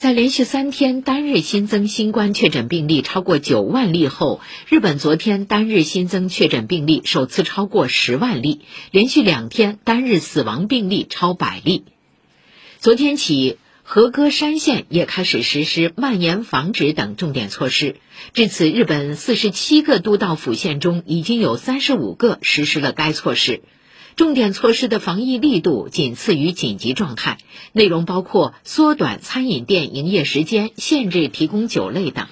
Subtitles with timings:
[0.00, 11.84] 在连续三天单日新增新冠确诊病例超过九万例后，日本昨天单日新增确诊病例首次超过十万例，连续两天单日死亡病例超百例。
[12.78, 17.96] 昨天起，和歌山县也开始实施蔓延防止等重点措施。
[18.32, 23.60] 至此，日本四十七个都道府县中已经有三十五个实施了该措施。
[24.16, 27.38] 重点措施的防疫力度仅次于紧急状态，
[27.72, 32.26] 内容包括缩短餐饮店营业时间、限制提供酒类等。